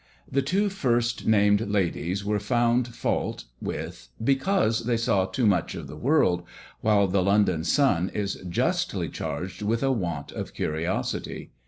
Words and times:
The 0.27 0.41
two 0.41 0.69
first 0.69 1.27
named 1.27 1.61
ladies 1.61 2.25
were 2.25 2.39
found 2.39 2.87
fault 2.87 3.43
with 3.61 4.07
because 4.23 4.85
they 4.85 4.97
saw 4.97 5.25
too 5.27 5.45
much 5.45 5.75
of 5.75 5.85
the 5.85 5.95
world, 5.95 6.41
while 6.79 7.05
the 7.07 7.21
London 7.21 7.63
sun 7.63 8.09
is 8.09 8.41
justly 8.49 9.09
charged 9.09 9.61
with 9.61 9.83
a 9.83 9.91
want 9.91 10.31
of 10.31 10.55
curiosity. 10.55 11.51